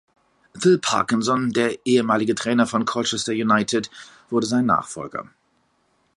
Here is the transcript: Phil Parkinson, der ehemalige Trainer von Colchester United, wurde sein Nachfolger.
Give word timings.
Phil 0.59 0.79
Parkinson, 0.79 1.51
der 1.51 1.85
ehemalige 1.85 2.33
Trainer 2.33 2.65
von 2.65 2.85
Colchester 2.85 3.33
United, 3.33 3.91
wurde 4.31 4.47
sein 4.47 4.65
Nachfolger. 4.65 5.29